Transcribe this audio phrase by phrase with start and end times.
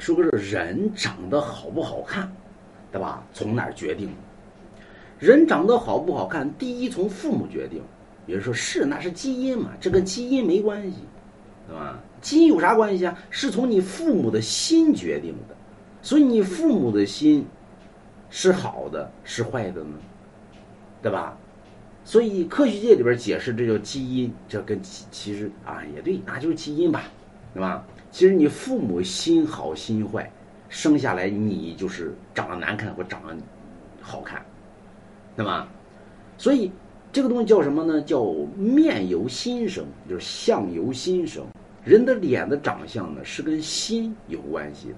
[0.00, 2.32] 说个人长得好不好看，
[2.90, 3.22] 对吧？
[3.34, 4.08] 从哪儿决定？
[5.18, 7.82] 人长得好不好看，第一从父母决定。
[8.26, 10.96] 有人说是那是基因嘛，这跟基因没关系，
[11.68, 12.00] 对吧？
[12.22, 13.18] 基因有啥关系啊？
[13.28, 15.54] 是从你父母的心决定的。
[16.00, 17.46] 所以你父母的心
[18.30, 19.98] 是好的是坏的呢？
[21.02, 21.36] 对吧？
[22.02, 27.02] 所以科学界里边解释这叫基因，这跟其其实啊也对，那就是基因吧，
[27.54, 27.84] 对吧？
[28.10, 30.30] 其实你父母心好心坏，
[30.68, 33.36] 生下来你就是长得难看或长得
[34.00, 34.44] 好看，
[35.36, 35.68] 对吧？
[36.36, 36.72] 所以
[37.12, 38.00] 这个东西叫什么呢？
[38.02, 38.24] 叫
[38.56, 41.44] 面由心生，就是相由心生。
[41.84, 44.94] 人的脸的长相呢，是跟心有关系的。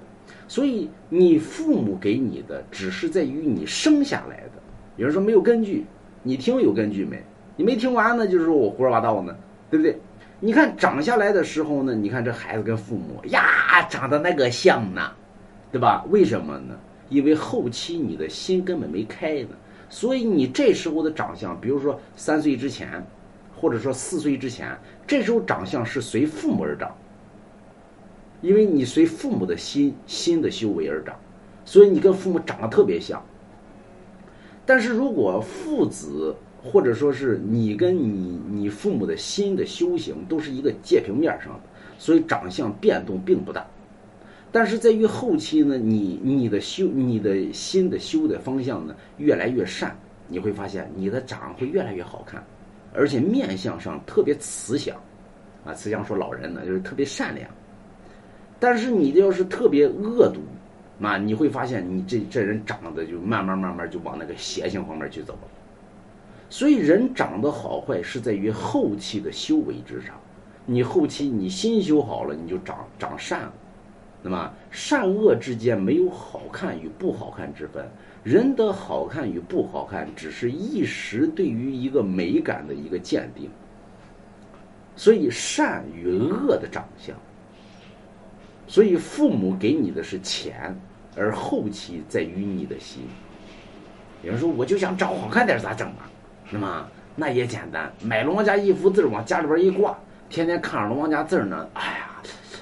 [0.49, 4.53] 所以你父母给你的，只是在于你生下来的。
[4.97, 5.85] 有人说没有根据，
[6.23, 7.23] 你听有根据没？
[7.57, 9.37] 你没听完呢，就是说我胡说八道呢，
[9.71, 9.99] 对不对？
[10.45, 15.13] 你看长下来的时候呢，你看这孩子跟父母呀，长得那个像呢，
[15.71, 16.05] 对吧？
[16.11, 16.75] 为什么呢？
[17.09, 19.51] 因为后期你的心根本没开呢，
[19.89, 23.07] 所以你这时候的长相，比如说三岁之前，
[23.55, 24.77] 或者说四岁之前，
[25.07, 26.93] 这时候长相是随父母而长，
[28.41, 31.15] 因为你随父母的心心的修为而长，
[31.65, 33.25] 所以你跟父母长得特别像。
[34.67, 41.63] 但是如果父子，或者说是你跟你你父母的心的修行都是一个界平面上的，
[41.99, 43.67] 所以长相变动并不大。
[44.53, 49.97] 但是在于后期呢，你你的修你的心的修的方向呢越来越善，
[50.29, 52.45] 你会发现你的长会越来越好看，
[52.95, 54.97] 而且面相上特别慈祥，
[55.65, 57.49] 啊，慈祥说老人呢就是特别善良。
[58.61, 60.41] 但是你要是特别恶毒，
[60.99, 65.49] 那你会发现你这这人长得就慢慢慢慢就往那个邪性方面去走了。
[66.53, 70.15] 所以人长得好坏是在于后期的修为之上，
[70.67, 73.55] 你后期你心修好了，你就长长善了。
[74.23, 77.89] 那么善恶之间没有好看与不好看之分，
[78.23, 83.49] 人的好看与不好看只是一时对于一个美感的一个鉴定。
[84.95, 87.17] 所以善与恶的长相，
[88.67, 90.79] 所以父母给你的是钱，
[91.17, 93.05] 而后期在于你的心。
[94.23, 96.11] 有人说我就想长好看点，咋整啊？
[96.53, 96.87] 那么
[97.17, 99.97] 那也简单，买龙王家一幅字往家里边一挂，
[100.29, 102.11] 天天看着龙王家字呢，哎呀，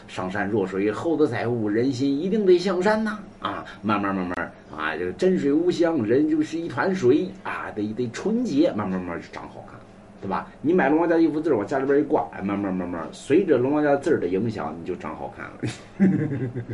[0.06, 3.18] 上善若水，厚德载物，人心一定得向善呐！
[3.40, 9.78] 啊，慢慢慢慢啊，这个真水无香，人就是一团水啊，得得纯洁，慢慢慢慢就长好看，
[10.20, 10.46] 对吧？
[10.60, 15.60] 你买龙王家一幅字往家里边一挂，慢慢慢慢随着龙王家字的影响，你就长好看了。